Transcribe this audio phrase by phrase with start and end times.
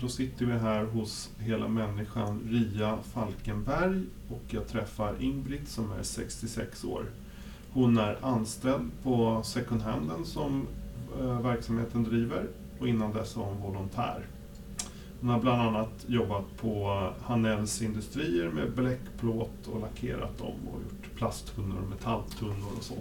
[0.00, 6.02] Då sitter vi här hos Hela Människan, Ria Falkenberg och jag träffar Ingbritt som är
[6.02, 7.04] 66 år.
[7.70, 10.66] Hon är anställd på second handen som
[11.20, 12.48] eh, verksamheten driver
[12.80, 14.26] och innan dess var hon volontär.
[15.20, 21.16] Hon har bland annat jobbat på Hanells industrier med bläckplåt och lackerat dem och gjort
[21.16, 22.94] plasttunnor och metalltunnor och så.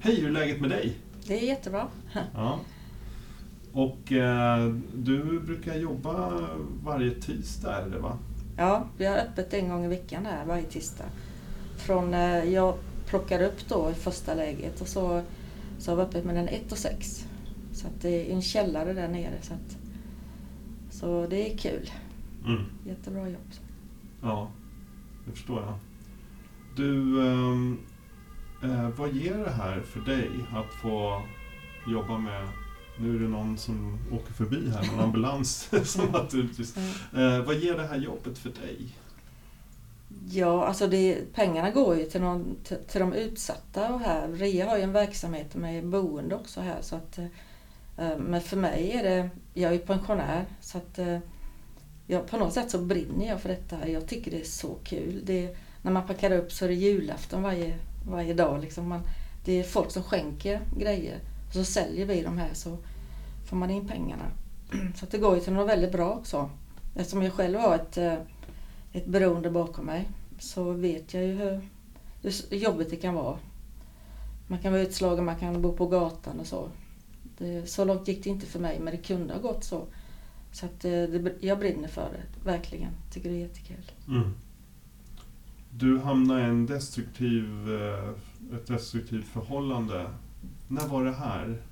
[0.00, 0.96] Hej, hur är läget med dig?
[1.26, 1.88] Det är jättebra.
[2.34, 2.58] Ja.
[3.76, 6.48] Och eh, du brukar jobba
[6.84, 8.18] varje tisdag, är det va?
[8.56, 11.04] Ja, vi har öppet en gång i veckan här varje tisdag.
[11.76, 12.74] Från eh, jag
[13.06, 15.22] plockar upp då i första läget och så,
[15.78, 17.28] så har vi öppet mellan 1 och 6.
[17.72, 19.42] Så att det är en källare där nere.
[19.42, 19.76] Så, att,
[20.90, 21.90] så det är kul.
[22.46, 22.62] Mm.
[22.86, 23.50] Jättebra jobb.
[24.22, 24.50] Ja,
[25.26, 25.78] det förstår jag.
[26.76, 27.78] Du, ehm,
[28.62, 31.22] eh, vad ger det här för dig att få
[31.86, 32.48] jobba med
[33.00, 36.76] nu är det någon som åker förbi här, någon ambulans som naturligtvis.
[37.16, 38.96] Eh, vad ger det här jobbet för dig?
[40.30, 44.28] Ja, alltså det, pengarna går ju till, någon, till, till de utsatta och här.
[44.28, 46.78] RIA har ju en verksamhet med boende också här.
[46.80, 51.18] Så att, eh, men för mig är det, jag är pensionär så att eh,
[52.06, 53.88] jag, på något sätt så brinner jag för detta.
[53.88, 55.20] Jag tycker det är så kul.
[55.24, 58.60] Det, när man packar upp så är det julafton varje, varje dag.
[58.60, 59.00] Liksom man,
[59.44, 61.18] det är folk som skänker grejer.
[61.46, 62.78] Och så säljer vi de här så
[63.46, 64.24] får man in pengarna.
[64.94, 66.50] Så att det går ju till något väldigt bra också.
[66.94, 68.18] Eftersom jag själv har ett, eh,
[68.92, 70.08] ett beroende bakom mig
[70.38, 71.60] så vet jag ju hur,
[72.22, 73.38] hur jobbigt det kan vara.
[74.46, 76.68] Man kan vara utslagen, man kan bo på gatan och så.
[77.38, 79.86] Det, så långt gick det inte för mig men det kunde ha gått så.
[80.52, 82.90] Så att eh, det, jag brinner för det, verkligen.
[83.12, 83.92] Tycker det är jättekul.
[84.08, 84.34] Mm.
[85.70, 88.08] Du hamnade i en destruktiv, eh,
[88.56, 90.06] ett destruktivt förhållande.
[90.68, 91.62] När var det här?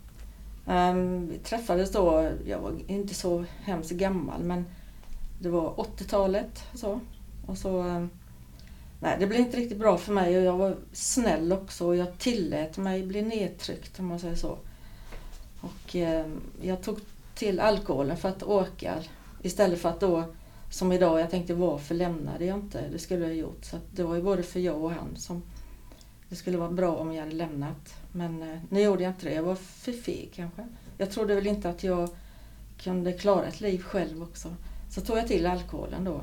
[0.67, 4.65] Um, vi träffades då, jag var inte så hemskt gammal men
[5.39, 6.63] det var 80-talet.
[6.75, 7.01] Så.
[7.47, 8.11] Och så, um,
[9.01, 12.19] nej, det blev inte riktigt bra för mig och jag var snäll också och jag
[12.19, 14.59] tillät mig bli nedtryckt om man säger så.
[15.61, 16.99] Och um, jag tog
[17.35, 18.95] till alkoholen för att orka
[19.43, 20.25] istället för att då
[20.71, 22.89] som idag, jag tänkte varför lämnade jag inte?
[22.93, 23.65] Det skulle jag ha gjort.
[23.65, 25.43] Så det var ju både för jag och han som
[26.35, 27.95] det skulle vara bra om jag hade lämnat.
[28.13, 29.35] Men eh, nu gjorde jag inte det.
[29.35, 30.67] Jag var för feg kanske.
[30.99, 32.09] Jag trodde väl inte att jag
[32.79, 34.55] kunde klara ett liv själv också.
[34.91, 36.23] Så tog jag till alkoholen då.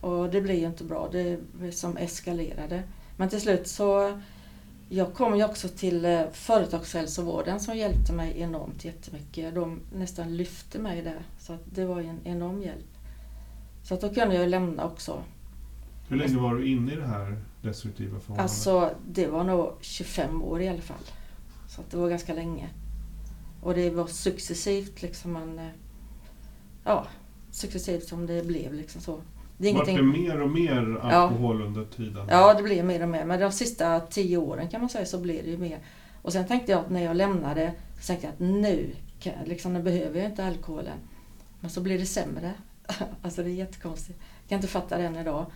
[0.00, 1.08] Och det blev ju inte bra.
[1.12, 1.38] Det
[1.70, 2.82] som eskalerade.
[3.16, 4.20] Men till slut så
[4.88, 9.54] jag kom ju också till eh, företagshälsovården som hjälpte mig enormt jättemycket.
[9.54, 11.22] De nästan lyfte mig där.
[11.38, 12.98] Så det var ju en enorm hjälp.
[13.82, 15.22] Så att då kunde jag lämna också.
[16.08, 18.42] Hur länge var du inne i det här destruktiva förhållandet?
[18.42, 21.04] Alltså det var nog 25 år i alla fall.
[21.68, 22.68] Så det var ganska länge.
[23.62, 25.58] Och det var successivt liksom man...
[25.58, 25.66] eh,
[26.84, 27.06] Ja,
[27.50, 29.20] successivt som det blev liksom så.
[29.58, 30.24] Det är Vart det ingenting...
[30.24, 32.26] mer och mer alkohol under tiden?
[32.30, 33.24] Ja, det blev mer och mer.
[33.24, 35.78] Men de sista tio åren kan man säga så blev det ju mer.
[36.22, 38.90] Och sen tänkte jag att när jag lämnade så tänkte jag att nu,
[39.20, 40.98] kan, liksom, nu behöver jag inte alkoholen.
[41.60, 42.52] Men så blir det sämre.
[43.22, 44.18] alltså det är jättekonstigt.
[44.42, 45.46] Jag kan inte fatta det än idag.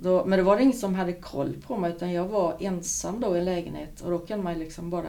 [0.00, 3.20] Då, men det var det ingen som hade koll på mig utan jag var ensam
[3.20, 5.08] då i en lägenhet och då kan man liksom bara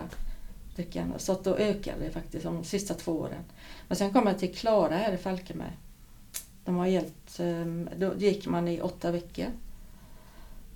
[0.75, 1.05] dricka.
[1.17, 3.43] Så att då ökade det faktiskt de sista två åren.
[3.87, 5.77] Men sen kom jag till Klara här i Falkenberg.
[6.65, 9.45] De har hjälpt, ehm, då gick man i åtta veckor.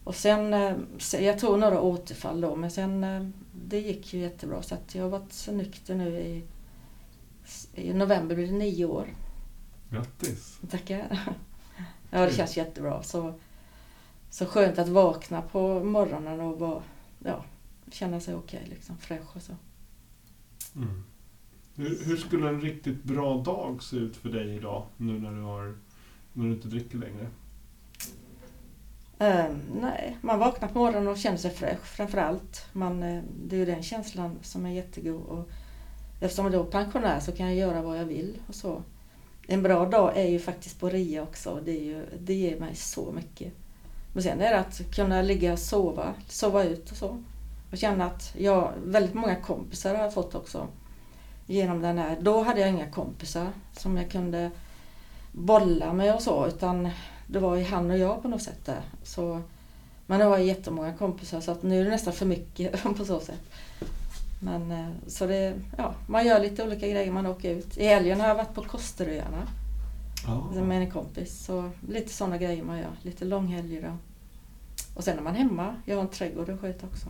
[0.03, 3.27] Och sen, eh, se- jag tog några återfall då men sen eh,
[3.65, 6.43] det gick ju jättebra så att jag har varit så nykter nu i,
[7.75, 9.07] i november blir det nio år.
[9.89, 10.59] Grattis!
[10.71, 11.19] Tackar.
[12.15, 13.03] Ja, det känns jättebra.
[13.03, 13.33] Så,
[14.33, 16.83] så skönt att vakna på morgonen och bara,
[17.19, 17.43] ja,
[17.91, 19.53] känna sig okej, liksom fräsch och så.
[20.75, 21.03] Mm.
[21.75, 25.41] Hur, hur skulle en riktigt bra dag se ut för dig idag, nu när du,
[25.41, 25.77] har,
[26.33, 27.27] när du inte dricker längre?
[29.19, 32.65] Ehm, nej, man vaknar på morgonen och känner sig fräsch framför allt.
[32.71, 35.21] Man, eh, det är ju den känslan som är jättegod.
[35.21, 35.49] Och
[36.19, 38.83] eftersom jag är pensionär så kan jag göra vad jag vill och så.
[39.47, 41.61] En bra dag är ju faktiskt på RIA också.
[41.65, 43.53] Det, är ju, det ger mig så mycket.
[44.13, 47.23] Men sen är det att kunna ligga och sova, sova ut och så.
[47.71, 50.67] Och känna att jag, väldigt många kompisar har jag fått också.
[51.45, 52.17] Genom den här.
[52.21, 54.51] Då hade jag inga kompisar som jag kunde
[55.31, 56.47] bolla med och så.
[56.47, 56.89] Utan
[57.27, 58.81] det var ju han och jag på något sätt där.
[59.03, 59.41] Så,
[60.05, 63.05] men nu har jag jättemånga kompisar så att nu är det nästan för mycket på
[63.05, 63.41] så sätt.
[64.39, 67.77] Men eh, så det, ja, man gör lite olika grejer, man åker ut.
[67.77, 69.47] I helgen har jag varit på Kosteröarna
[70.25, 70.63] Ja.
[70.63, 71.45] med en kompis.
[71.45, 73.97] Så lite sådana grejer man gör, lite långhelger då.
[74.95, 77.09] Och sen är man hemma, jag har en trädgård att sköta också.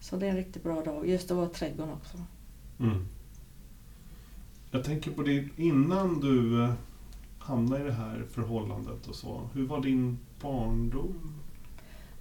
[0.00, 2.16] Så det är en riktigt bra dag, just att vara i trädgården också.
[2.80, 3.06] Mm.
[4.70, 6.72] Jag tänker på det innan du eh,
[7.38, 9.48] hamnade i det här förhållandet och så.
[9.52, 11.34] Hur var din barndom?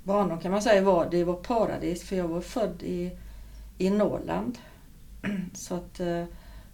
[0.04, 3.12] Barndom kan man säga var, det var paradis för jag var född i,
[3.78, 4.58] i Norrland.
[5.54, 6.24] Så att, eh,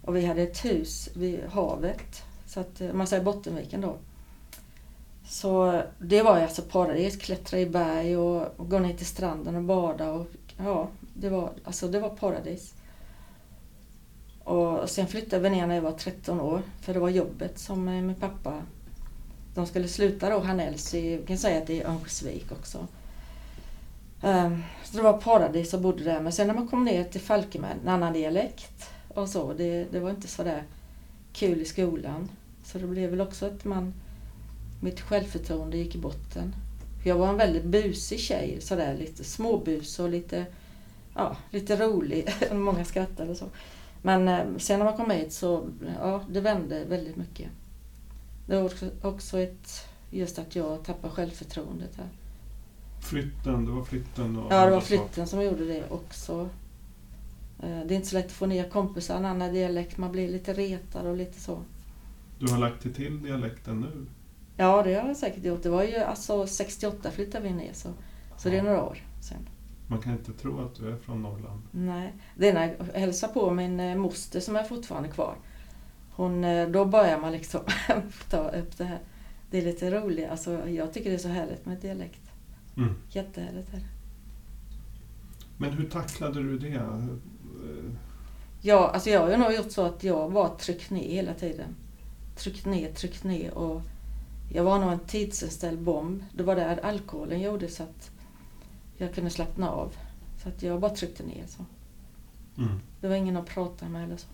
[0.02, 3.96] och vi hade ett hus vid havet, så att, om man säger Bottenviken då.
[5.24, 9.56] Så det var ju alltså paradis, klättra i berg och, och gå ner till stranden
[9.56, 10.10] och bada.
[10.10, 10.26] Och,
[10.56, 12.74] ja, det var, alltså det var paradis.
[14.44, 17.88] Och sen flyttade vi ner när jag var 13 år, för det var jobbet som
[17.88, 18.62] eh, min pappa...
[19.54, 22.86] De skulle sluta då, Hanells, i, jag kan säga att det är Örnsköldsvik också.
[24.22, 26.20] Um, så det var paradis och bodde där.
[26.20, 30.00] Men sen när man kom ner till Falkenberg, en annan dialekt och så, det, det
[30.00, 30.62] var inte så där
[31.32, 32.28] kul i skolan.
[32.72, 33.94] Så det blev väl också att man,
[34.80, 36.54] mitt självförtroende gick i botten.
[37.04, 40.46] Jag var en väldigt busig tjej, sådär lite småbus och lite,
[41.14, 42.28] ja, lite rolig.
[42.52, 43.46] Många skrattade och så.
[44.02, 45.68] Men eh, sen när man kom hit så,
[46.00, 47.48] ja, det vände väldigt mycket.
[48.46, 48.70] Det var
[49.02, 52.08] också, ett, just att jag tappade självförtroendet här.
[53.00, 56.48] Flytten, det var flytten och Ja, det var andra flytten som gjorde det också.
[57.62, 59.98] Eh, Det är inte så lätt att få nya kompisar, en annan dialekt.
[59.98, 61.62] Man blir lite retad och lite så.
[62.40, 64.06] Du har lagt till, till dialekten nu?
[64.56, 65.62] Ja, det har jag säkert gjort.
[65.62, 67.88] Det var ju alltså 68 flyttade vi ner så,
[68.38, 69.48] så det är några år sedan.
[69.86, 71.62] Man kan inte tro att du är från Norrland.
[71.70, 75.34] Nej, det är när jag hälsar på min eh, moster som är fortfarande kvar.
[76.10, 77.60] Hon, eh, då börjar man liksom
[78.30, 78.98] ta upp det här.
[79.50, 80.30] Det är lite roligt.
[80.30, 82.30] Alltså, jag tycker det är så härligt med dialekt.
[82.76, 82.94] Mm.
[83.10, 83.88] Jättehärligt är det.
[85.56, 86.82] Men hur tacklade du det?
[88.60, 91.76] Ja, alltså jag har ju nog gjort så att jag var tryckt ner hela tiden.
[92.36, 93.82] Tryckt ner, tryckt ner och
[94.52, 96.24] jag var nog en tidsinställd bomb.
[96.34, 98.10] Det var där alkoholen gjorde så att
[98.96, 99.96] jag kunde slappna av.
[100.42, 101.64] Så att jag bara tryckte ner så.
[102.62, 102.80] Mm.
[103.00, 104.28] Det var ingen att prata med eller så.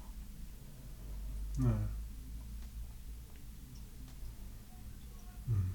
[1.59, 1.87] Nej.
[5.49, 5.69] Mm.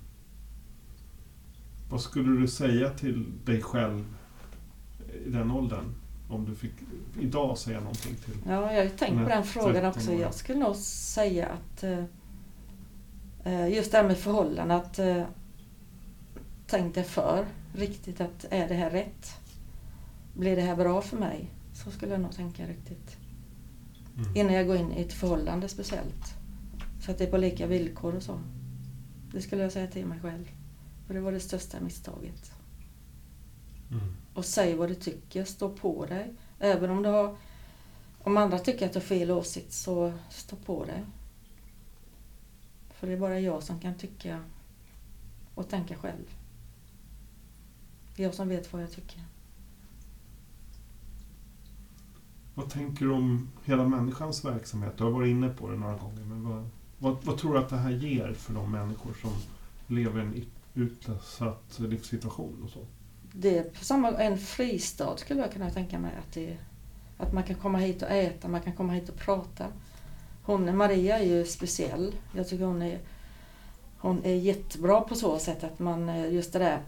[1.90, 4.16] Vad skulle du säga till dig själv
[5.26, 5.96] i den åldern?
[6.32, 6.74] Om du fick
[7.20, 8.34] idag säga någonting till...
[8.46, 10.14] Ja, jag har ju tänkt på den frågan 13 också.
[10.14, 12.04] Jag skulle nog säga att eh,
[13.44, 15.24] eh, just det här med förhållanden, att eh,
[16.68, 17.46] tänk dig för
[17.76, 19.36] riktigt att är det här rätt?
[20.34, 21.50] Blir det här bra för mig?
[21.74, 23.18] Så skulle jag nog tänka riktigt.
[24.18, 24.36] Mm.
[24.36, 26.36] Innan jag går in i ett förhållande speciellt.
[27.02, 28.40] Så att det är på lika villkor och så.
[29.34, 30.52] Det skulle jag säga till mig själv.
[31.08, 32.52] För det var det största misstaget.
[33.92, 34.21] Mm.
[34.34, 36.34] Och säg vad du tycker, stå på dig.
[36.60, 37.36] Även om du har...
[38.24, 41.04] Om andra tycker att du har fel åsikt så stå på dig.
[42.90, 44.44] För det är bara jag som kan tycka
[45.56, 46.36] och tänka själv.
[48.16, 49.24] Det är jag som vet vad jag tycker.
[52.56, 54.98] Vad tänker du om hela människans verksamhet?
[54.98, 56.22] Du har varit inne på det några gånger.
[56.22, 59.32] Men vad, vad, vad tror du att det här ger för de människor som
[59.88, 62.64] lever i en utsatt livssituation?
[62.64, 62.86] och så?
[63.34, 66.12] Det är på samma, en fristad skulle jag kunna tänka mig.
[66.20, 66.58] Att, det,
[67.18, 69.66] att man kan komma hit och äta, man kan komma hit och prata.
[70.44, 72.16] Hon, Maria är ju speciell.
[72.36, 73.00] Jag tycker hon är,
[73.98, 76.80] hon är jättebra på så sätt att man, eh, just det där,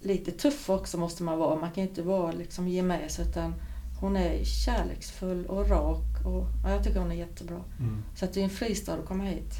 [0.00, 1.60] lite tuff också måste man vara.
[1.60, 3.54] Man kan inte vara liksom ge med sig utan
[4.00, 6.26] hon är kärleksfull och rak.
[6.26, 7.60] Och, ja, jag tycker hon är jättebra.
[7.78, 8.02] Mm.
[8.14, 9.54] Så att det är en fristad att komma hit.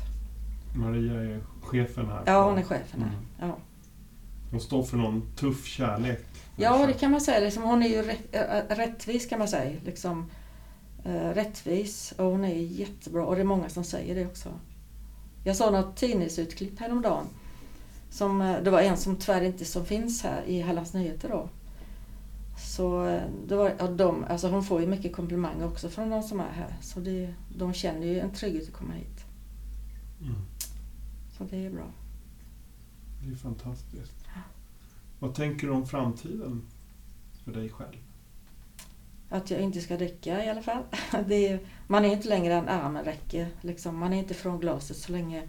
[0.74, 2.22] Maria är chefen här.
[2.26, 3.08] Ja, hon är chefen här.
[3.08, 3.24] Mm.
[3.40, 3.56] Ja.
[4.54, 6.18] Hon står för någon tuff kärlek.
[6.56, 7.40] Ja, det kan man säga.
[7.40, 9.80] Liksom, hon är ju rätt, äh, rättvis kan man säga.
[9.84, 10.30] Liksom,
[11.04, 14.48] äh, rättvis och hon är jättebra och det är många som säger det också.
[15.44, 17.26] Jag såg något tidningsutklipp häromdagen.
[18.10, 21.48] Som, äh, det var en som tyvärr inte som finns här i Hallands Nyheter då.
[22.74, 26.22] Så äh, det var, ja, de, alltså hon får ju mycket komplimanger också från de
[26.22, 26.76] som är här.
[26.80, 29.24] Så det, de känner ju en trygghet att komma hit.
[30.20, 30.34] Mm.
[31.38, 31.86] Så det är bra.
[33.22, 34.23] Det är fantastiskt.
[35.18, 36.62] Vad tänker du om framtiden
[37.44, 37.96] för dig själv?
[39.28, 40.82] Att jag inte ska dricka i alla fall.
[41.32, 43.48] Är, man är inte längre än armen räcker.
[43.60, 43.98] Liksom.
[43.98, 45.42] Man är inte från glaset så länge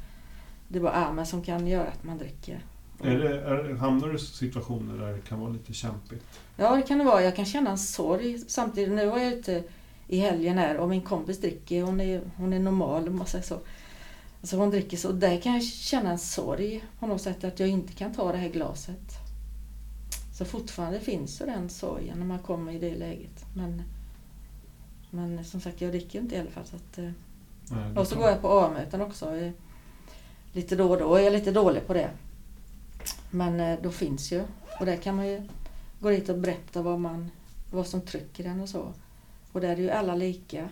[0.68, 2.66] det är bara armen som kan göra att man dricker.
[3.04, 6.26] Är det, är, hamnar du i situationer där det kan vara lite kämpigt?
[6.56, 7.22] Ja, det kan det vara.
[7.22, 8.40] Jag kan känna en sorg.
[8.48, 9.64] Samtidigt, nu var jag ute
[10.08, 11.84] i helgen här och min kompis dricker.
[11.84, 13.60] Hon är, hon är normal om man säger så.
[14.42, 17.70] Alltså hon dricker så, där kan jag känna en sorg på något sätt att jag
[17.70, 19.25] inte kan ta det här glaset.
[20.38, 23.46] Så fortfarande finns ju den sorgen när man kommer i det läget.
[23.54, 23.82] Men,
[25.10, 26.66] men som sagt, jag dricker inte i alla fall.
[26.66, 27.10] Så att, eh,
[27.72, 29.36] Nej, och så går jag på A-möten också.
[29.36, 29.52] eh,
[30.52, 31.18] Lite då och då.
[31.20, 32.10] Jag är lite dålig på det.
[33.32, 34.44] Men eh, då finns ju.
[34.80, 35.48] Och där kan man ju
[36.00, 37.32] gå dit och berätta vad, man,
[37.72, 38.94] vad som trycker den och så.
[39.52, 40.70] Och där är ju alla lika.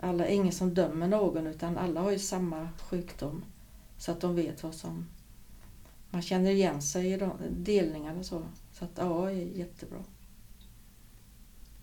[0.00, 3.44] Alla, ingen som dömer någon utan alla har ju samma sjukdom.
[3.98, 5.06] Så att de vet vad som...
[6.10, 8.42] Man känner igen sig i de, delningarna så.
[8.72, 9.98] Så att ja, är jättebra.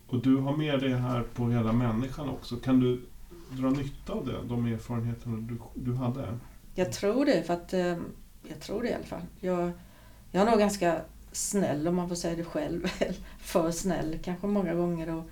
[0.07, 2.55] Och du har med det här på hela människan också.
[2.55, 3.01] Kan du
[3.51, 6.39] dra nytta av det, de erfarenheterna du, du hade?
[6.75, 7.97] Jag tror det, för att eh,
[8.47, 9.25] jag tror det i alla fall.
[9.39, 9.71] Jag,
[10.31, 11.01] jag är nog ganska
[11.31, 12.87] snäll om man får säga det själv.
[13.39, 15.15] För snäll kanske många gånger.
[15.15, 15.29] Och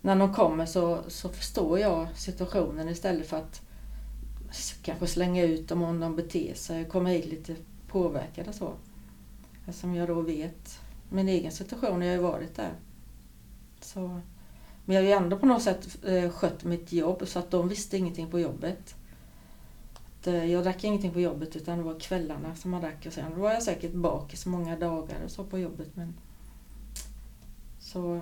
[0.00, 3.62] när någon kommer så, så förstår jag situationen istället för att
[4.82, 6.84] kanske slänga ut dem om de beter sig.
[6.84, 7.56] Komma hit lite
[7.92, 8.72] påverkad och så.
[9.66, 12.72] Eftersom jag då vet min egen situation, jag har ju varit där.
[13.80, 14.20] Så,
[14.84, 17.68] men jag har ju ändå på något sätt eh, skött mitt jobb så att de
[17.68, 18.94] visste ingenting på jobbet.
[20.24, 23.40] Eh, jag drack ingenting på jobbet utan det var kvällarna som man drack och sen
[23.40, 25.96] var jag säkert bakis många dagar och så på jobbet.
[25.96, 26.14] Men...
[27.80, 28.20] Så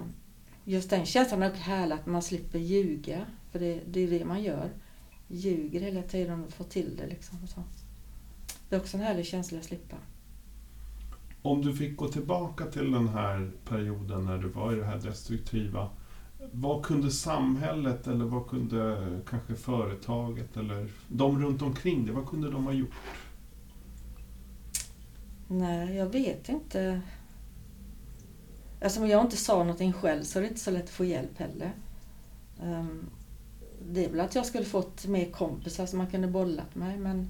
[0.65, 3.27] just den känslan är härlig att man slipper ljuga.
[3.53, 4.71] För det, det är det man gör.
[5.29, 7.39] Ljuger hela tiden och får till det liksom.
[7.43, 7.63] Och så.
[8.71, 9.97] Det är också en härlig känsla att slippa.
[11.43, 14.99] Om du fick gå tillbaka till den här perioden när du var i det här
[14.99, 15.89] destruktiva.
[16.53, 22.51] Vad kunde samhället eller vad kunde kanske företaget eller de runt omkring det, vad kunde
[22.51, 22.93] de ha gjort?
[25.49, 27.01] Nej, jag vet inte.
[28.83, 31.05] Alltså om jag inte sa någonting själv så är det inte så lätt att få
[31.05, 31.73] hjälp heller.
[32.63, 33.11] Ehm,
[33.89, 37.29] det är väl att jag skulle fått mer kompisar som man kunde bollat med men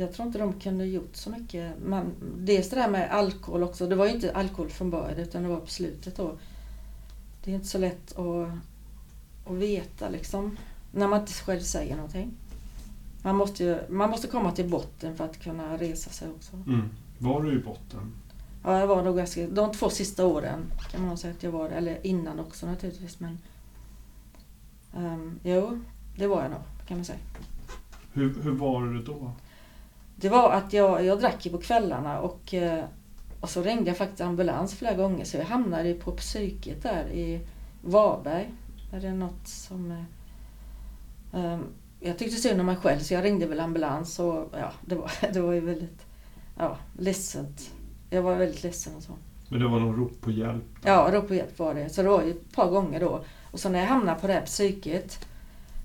[0.00, 1.72] jag tror inte de kunde gjort så mycket.
[1.86, 3.86] Man, dels det där med alkohol också.
[3.86, 6.32] Det var ju inte alkohol från början utan det var på slutet då.
[7.44, 8.48] Det är inte så lätt att,
[9.46, 10.56] att veta liksom
[10.92, 12.30] när man inte själv säger någonting.
[13.22, 16.56] Man måste, ju, man måste komma till botten för att kunna resa sig också.
[16.56, 16.88] Mm.
[17.18, 18.12] Var du i botten?
[18.64, 21.68] Ja, jag var nog ganska, de två sista åren kan man säga att jag var
[21.68, 21.74] det.
[21.74, 23.20] Eller innan också naturligtvis.
[23.20, 23.38] Men,
[24.96, 25.80] um, jo,
[26.16, 27.18] det var jag nog kan man säga.
[28.12, 29.32] Hur, hur var det då?
[30.20, 32.84] Det var att jag, jag drack ju på kvällarna och, eh,
[33.40, 37.40] och så ringde jag faktiskt ambulans flera gånger så jag hamnade på psyket där i
[37.82, 38.50] Varberg.
[38.92, 40.04] Är det något som...
[41.32, 41.64] ehm,
[42.00, 45.10] jag tyckte synd om mig själv så jag ringde väl ambulans och ja, det var,
[45.32, 46.06] det var ju väldigt
[46.58, 47.70] ja, ledsamt.
[48.10, 49.12] Jag var väldigt ledsen och så.
[49.48, 50.64] Men det var någon rop på hjälp?
[50.84, 51.88] Ja, rop på hjälp var det.
[51.88, 53.24] Så det var ju ett par gånger då.
[53.50, 55.26] Och så när jag hamnade på det här psyket.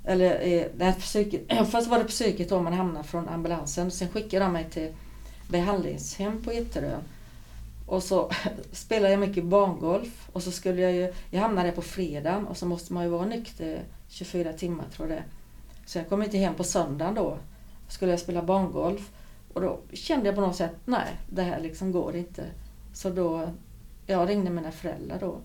[0.05, 1.41] Eller eh, det psyket.
[1.71, 3.91] Först var det psyket då man hamnade från ambulansen.
[3.91, 4.93] Sen skickade de mig till
[5.49, 6.97] behandlingshem på Ekerö.
[7.85, 8.31] Och så
[8.71, 10.29] spelade jag mycket barngolf.
[10.31, 13.25] Och så skulle jag ju, jag hamnade på fredagen och så måste man ju vara
[13.25, 15.23] nykter 24 timmar tror jag det.
[15.85, 17.37] Så jag kom inte hem på söndagen då.
[17.87, 19.11] Skulle jag spela barngolf.
[19.53, 22.45] Och då kände jag på något sätt, nej det här liksom går inte.
[22.93, 23.49] Så då,
[24.05, 25.37] jag ringde mina föräldrar då.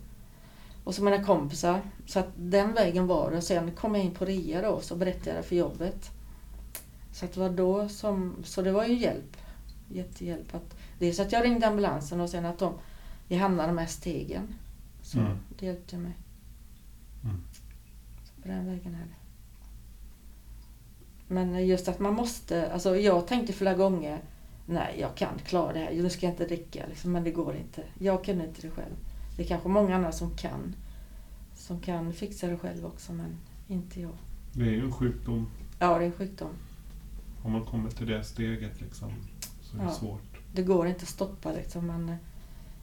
[0.85, 1.81] Och så mina kompisar.
[2.07, 3.43] Så att den vägen var det.
[3.43, 6.11] Sen kom jag in på RIA då så berättade jag för jobbet.
[7.13, 9.37] Så att det var då som, så det var ju hjälp.
[9.93, 10.55] Jättehjälp.
[10.55, 12.75] Att, dels att jag ringde ambulansen och sen att de,
[13.29, 14.55] jag hamnade med stegen.
[15.03, 15.39] Så Mm.
[15.59, 16.13] det hjälpte mig.
[17.25, 17.41] Mm.
[18.25, 19.15] Så på den vägen är det.
[21.35, 24.21] Men just att man måste, alltså jag tänkte flera gånger
[24.67, 25.93] Nej, jag kan klara det här.
[25.93, 26.85] Nu ska jag inte dricka.
[26.89, 27.83] Liksom, men det går inte.
[27.99, 28.95] Jag kunde inte det själv.
[29.37, 30.75] Det är kanske många andra som kan.
[31.55, 33.37] Som kan fixa det själv också, men
[33.69, 34.13] inte jag.
[34.53, 35.51] Det är ju en sjukdom.
[35.79, 36.51] Ja, det är en sjukdom.
[37.43, 39.13] Om man kommer till det steget liksom,
[39.63, 39.93] så är det Ja.
[39.95, 40.23] svårt.
[40.55, 41.87] Det går inte att stoppa liksom.
[41.87, 42.15] Men, eh,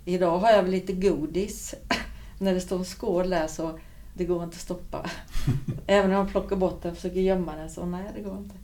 [0.05, 1.75] idag har jag väl lite godis.
[2.39, 3.79] När det står en skål där så
[4.13, 5.09] det går inte att stoppa.
[5.87, 8.55] Även om jag plockar bort den och försöker gömma den så nej, det går inte.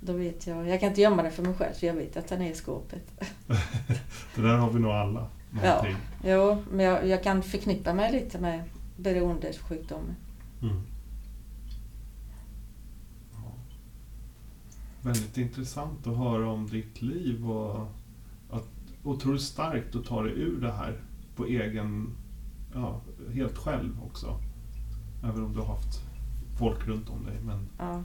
[0.00, 0.68] Då vet jag.
[0.68, 2.54] Jag kan inte gömma den för mig själv för jag vet att den är i
[2.54, 3.20] skåpet.
[4.36, 5.26] Det där har vi nog alla.
[5.64, 5.96] Någonting.
[6.24, 8.64] Jo, men jag, jag kan förknippa mig lite med
[8.96, 10.16] beroendesjukdomen.
[10.62, 10.82] Mm.
[13.32, 13.52] Ja.
[15.02, 17.88] Väldigt intressant att höra om ditt liv och
[18.50, 18.68] att,
[19.04, 21.00] otroligt starkt att ta dig ur det här
[21.36, 22.10] på egen,
[22.74, 23.00] ja,
[23.32, 24.40] helt själv också.
[25.24, 26.00] Även om du har haft
[26.58, 27.36] folk runt om dig.
[27.44, 28.02] Men Ja.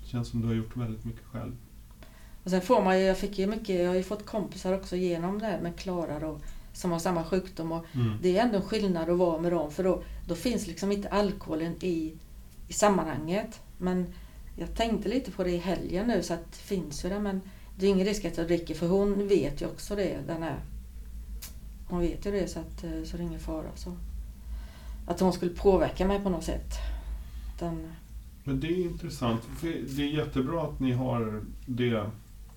[0.00, 1.52] det känns som du har gjort väldigt mycket själv.
[2.44, 4.96] Och sen får man ju, jag fick ju mycket, jag har ju fått kompisar också
[4.96, 6.38] genom det här med Klara då,
[6.72, 7.72] som har samma sjukdom.
[7.72, 8.18] Och Mm.
[8.22, 11.08] det är ändå en skillnad att vara med dem för då, då finns liksom inte
[11.08, 12.12] alkoholen i,
[12.68, 13.60] i sammanhanget.
[13.78, 14.06] Men
[14.56, 17.40] jag tänkte lite på det i helgen nu så att det finns ju det men
[17.78, 20.18] det är ingen risk att jag dricker för hon vet ju också det.
[20.26, 20.56] Den är,
[21.88, 23.68] hon vet ju det så, att, eh, så det är ingen fara.
[23.74, 23.96] Så.
[25.06, 26.74] Att hon skulle påverka mig på något sätt.
[27.58, 27.92] Den,
[28.44, 29.40] Men det är intressant.
[29.60, 29.66] för
[29.96, 32.10] Det är jättebra att ni har det.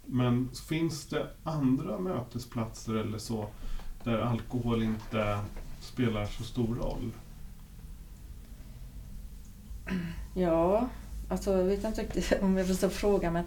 [0.05, 3.48] Men finns det andra mötesplatser eller så
[4.03, 5.39] där alkohol inte
[5.79, 7.12] spelar så stor roll?
[10.33, 10.88] ja,
[11.29, 13.45] alltså jag vet inte riktigt om jag förstår frågan men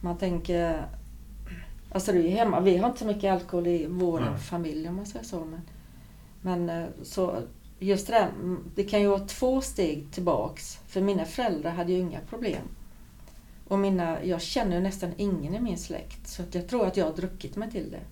[0.00, 0.86] man tänker
[1.94, 4.38] Alltså det är ju hemma, vi har inte så mycket alkohol i vår Nej.
[4.38, 5.44] familj om man säger så.
[5.44, 5.60] Men,
[6.40, 7.38] men eh, så
[7.78, 10.78] just det där, mm, det kan ju vara två steg tillbaks.
[10.86, 12.62] För mina föräldrar hade ju inga problem.
[13.68, 16.28] Och mina, jag känner ju nästan ingen i min släkt.
[16.28, 18.02] Så att jag tror att jag har druckit mig till det.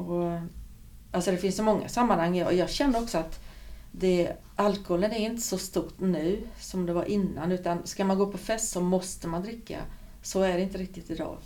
[0.00, 0.40] Och,
[1.12, 2.36] alltså det finns så många sammanhang.
[2.36, 3.40] Jag, jag känner också att
[3.92, 7.52] det, alkoholen är inte så stort nu som det var innan.
[7.52, 9.80] Utan ska man gå på fest så måste man dricka.
[10.22, 11.36] Så är det inte riktigt idag.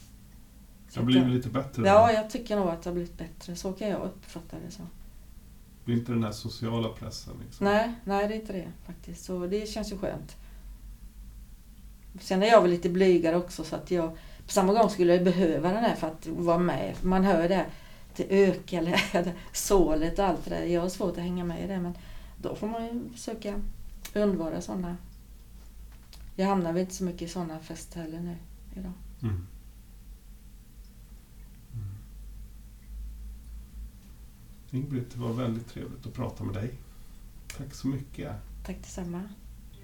[0.86, 1.86] Det Så har att blivit lite bättre.
[1.86, 3.56] Ja, jag tycker nog att det har blivit bättre.
[3.56, 4.70] Så kan jag uppfatta det.
[4.70, 4.82] Så.
[5.84, 7.34] Det är inte den här sociala pressen.
[7.44, 7.64] Liksom.
[7.64, 9.24] Nej, nej, det är inte det faktiskt.
[9.24, 10.36] Så det känns ju skönt.
[12.20, 14.10] Sen är jag väl lite blygare också så att jag
[14.46, 16.94] på samma gång skulle jag behöva den här för att vara med.
[17.02, 17.66] Man hör det här,
[18.16, 18.78] det ökar,
[19.12, 20.64] eller sålet och allt det där.
[20.64, 21.94] Jag har svårt att hänga med i det men
[22.42, 23.60] då får man ju försöka
[24.14, 24.96] undvara sådana.
[26.36, 28.36] Jag hamnar väl inte så mycket i sådana fester heller nu
[28.76, 28.92] idag.
[29.22, 29.46] Mm.
[31.72, 31.94] Mm.
[34.70, 36.74] Ingrid, det var väldigt trevligt att prata med dig.
[37.56, 38.32] Tack så mycket.
[38.66, 39.22] Tack detsamma.